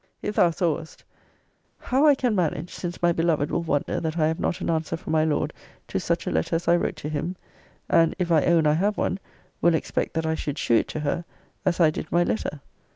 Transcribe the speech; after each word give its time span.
If 0.23 0.37
thou 0.37 0.49
sawest, 0.49 1.03
'How 1.77 2.07
I 2.07 2.15
can 2.15 2.33
manage, 2.33 2.73
since 2.73 3.03
my 3.03 3.11
beloved 3.11 3.51
will 3.51 3.61
wonder 3.61 3.99
that 3.99 4.17
I 4.17 4.27
have 4.29 4.39
not 4.39 4.59
an 4.59 4.67
answer 4.67 4.97
from 4.97 5.13
my 5.13 5.23
Lord 5.23 5.53
to 5.89 5.99
such 5.99 6.25
a 6.25 6.31
letter 6.31 6.55
as 6.55 6.67
I 6.67 6.75
wrote 6.75 6.95
to 6.95 7.09
him; 7.09 7.35
and 7.87 8.15
if 8.17 8.31
I 8.31 8.45
own 8.45 8.65
I 8.65 8.73
have 8.73 8.97
one, 8.97 9.19
will 9.61 9.75
expect 9.75 10.15
that 10.15 10.25
I 10.25 10.33
should 10.33 10.57
shew 10.57 10.77
it 10.77 10.87
to 10.87 11.01
her, 11.01 11.23
as 11.65 11.79
I 11.79 11.91
did 11.91 12.11
my 12.11 12.23
letter? 12.23 12.61